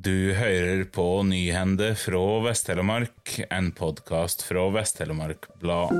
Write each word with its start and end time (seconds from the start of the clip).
Du 0.00 0.32
hører 0.34 0.84
på 0.94 1.04
Nyhende 1.26 1.88
fra 1.98 2.20
Vest-Telemark, 2.44 3.32
en 3.50 3.72
podkast 3.74 4.44
fra 4.46 4.68
Vest-Telemark 4.70 5.48
Blad. 5.58 5.90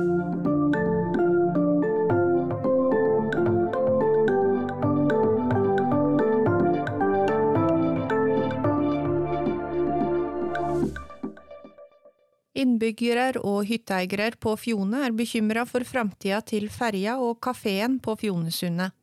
Innbyggere 12.55 13.33
og 13.43 13.67
hytteeiere 13.67 14.31
på 14.39 14.55
Fjone 14.63 15.03
er 15.09 15.17
bekymra 15.17 15.67
for 15.67 15.83
framtida 15.83 16.39
til 16.47 16.71
ferja 16.71 17.17
og 17.19 17.41
kafeen 17.43 17.99
på 17.99 18.15
Fjonesundet. 18.23 18.95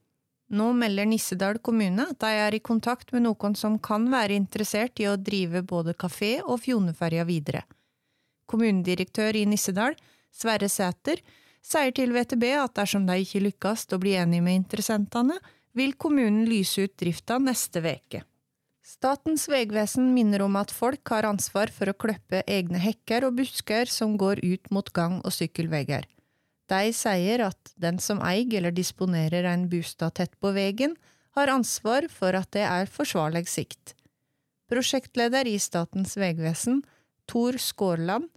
Nå 0.49 0.69
melder 0.79 1.09
Nissedal 1.11 1.59
kommune 1.59 2.05
at 2.07 2.21
de 2.23 2.29
er 2.39 2.55
i 2.55 2.63
kontakt 2.63 3.11
med 3.13 3.25
noen 3.25 3.57
som 3.59 3.81
kan 3.83 4.07
være 4.13 4.37
interessert 4.39 5.01
i 5.03 5.09
å 5.11 5.17
drive 5.19 5.65
både 5.67 5.97
kafé 5.99 6.37
og 6.45 6.61
Fjoneferja 6.63 7.25
videre. 7.27 7.65
Kommunedirektør 8.47 9.35
i 9.35 9.43
Nissedal, 9.51 9.97
Sverre 10.31 10.69
Sæter, 10.71 11.19
sier 11.67 11.91
til 11.91 12.15
VTB 12.15 12.53
at 12.61 12.77
dersom 12.79 13.09
de 13.09 13.19
ikke 13.25 13.43
lykkes 13.43 13.89
å 13.91 13.99
bli 13.99 14.15
enige 14.15 14.45
med 14.47 14.61
interessentene, 14.63 15.41
vil 15.77 15.97
kommunen 15.99 16.47
lyse 16.49 16.87
ut 16.87 16.95
drifta 16.97 17.41
neste 17.43 17.83
veke. 17.83 18.23
Statens 18.87 19.49
vegvesen 19.51 20.13
minner 20.15 20.45
om 20.45 20.55
at 20.61 20.71
folk 20.71 21.11
har 21.11 21.27
ansvar 21.27 21.73
for 21.75 21.91
å 21.91 21.97
klippe 21.99 22.45
egne 22.47 22.79
hekker 22.79 23.27
og 23.27 23.41
busker 23.41 23.91
som 23.91 24.15
går 24.17 24.45
ut 24.47 24.71
mot 24.71 24.93
gang- 24.95 25.19
og 25.25 25.35
sykkelveier. 25.35 26.07
De 26.67 26.93
sier 26.95 27.45
at 27.47 27.75
den 27.79 28.01
som 28.03 28.23
eier 28.27 28.59
eller 28.59 28.75
disponerer 28.75 29.47
en 29.47 29.69
bostad 29.71 30.17
tett 30.19 30.35
på 30.43 30.51
veien, 30.57 30.97
har 31.37 31.53
ansvar 31.53 32.09
for 32.11 32.35
at 32.35 32.51
det 32.57 32.65
er 32.65 32.89
forsvarlig 32.91 33.45
sikt. 33.51 33.93
Prosjektleder 34.73 35.47
i 35.47 35.59
Statens 35.63 36.17
vegvesen, 36.19 36.81
Tor 37.31 37.59
Skårland, 37.61 38.31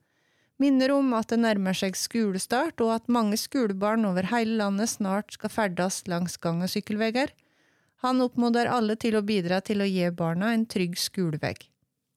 minner 0.60 0.92
om 0.92 1.14
at 1.18 1.32
det 1.32 1.40
nærmer 1.40 1.78
seg 1.78 1.96
skolestart, 1.98 2.82
og 2.84 2.92
at 2.98 3.10
mange 3.10 3.40
skolebarn 3.40 4.06
over 4.06 4.28
hele 4.34 4.60
landet 4.60 4.92
snart 4.92 5.34
skal 5.34 5.54
ferdes 5.54 6.04
langs 6.12 6.38
gang- 6.38 6.62
og 6.66 6.70
sykkelveier. 6.70 7.32
Han 8.04 8.22
oppmoder 8.22 8.70
alle 8.70 9.00
til 9.00 9.18
å 9.18 9.26
bidra 9.26 9.62
til 9.64 9.82
å 9.82 9.88
gi 9.88 10.06
barna 10.12 10.54
en 10.54 10.68
trygg 10.70 11.00
skolevei. 11.00 11.56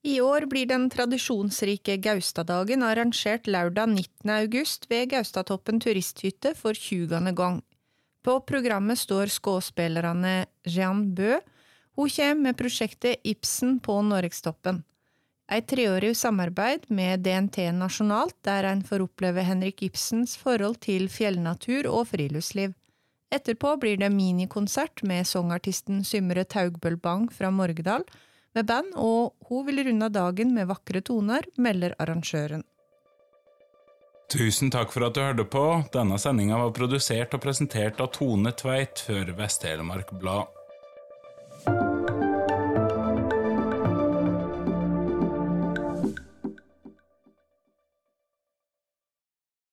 I 0.05 0.21
år 0.21 0.45
blir 0.51 0.65
den 0.67 0.89
tradisjonsrike 0.91 1.93
Gaustadagen 2.03 2.81
arrangert 2.83 3.45
lørdag 3.47 3.87
19. 3.87 4.31
august 4.35 4.89
ved 4.91 5.13
Gaustatoppen 5.13 5.77
turisthytte 5.79 6.51
for 6.59 6.75
20. 6.75 7.31
gang. 7.31 7.61
På 8.23 8.41
programmet 8.43 8.99
står 8.99 9.31
skuespillerne 9.31 10.45
Jeanne 10.67 11.15
Bø. 11.15 11.37
Hun 11.95 12.09
kommer 12.09 12.41
med 12.49 12.57
prosjektet 12.59 13.23
Ibsen 13.23 13.77
på 13.79 13.95
Norgestoppen. 14.03 14.81
Et 15.47 15.63
treårig 15.71 16.17
samarbeid 16.19 16.89
med 16.91 17.23
DNT 17.23 17.69
nasjonalt, 17.71 18.35
der 18.43 18.67
en 18.73 18.83
får 18.83 19.05
oppleve 19.07 19.47
Henrik 19.47 19.85
Ibsens 19.87 20.35
forhold 20.35 20.81
til 20.83 21.07
fjellnatur 21.07 21.87
og 21.87 22.09
friluftsliv. 22.11 22.75
Etterpå 23.31 23.77
blir 23.79 24.03
det 24.03 24.11
minikonsert 24.11 24.99
med 25.07 25.23
sangartisten 25.31 26.03
Symre 26.03 26.43
Taugbøl 26.43 26.99
Bang 26.99 27.31
fra 27.31 27.55
Morgedal 27.55 28.03
med 28.53 28.67
band, 28.69 28.93
og 28.95 29.33
hun 29.49 29.65
vil 29.67 29.83
runde 29.87 30.09
dagen 30.13 30.53
med 30.55 30.69
vakre 30.69 31.01
toner, 31.01 31.47
melder 31.57 31.95
arrangøren. 31.99 32.63
Tusen 34.33 34.71
takk 34.73 34.89
for 34.93 35.05
at 35.05 35.13
du 35.13 35.21
hørte 35.21 35.45
på. 35.45 35.65
Denne 35.93 36.17
sendinga 36.17 36.57
var 36.57 36.73
produsert 36.73 37.35
og 37.35 37.43
presentert 37.43 37.99
av 38.01 38.09
Tone 38.15 38.53
Tveit 38.57 39.03
for 39.05 39.29
Vest-Telemark 39.37 40.15
Blad. 40.21 40.49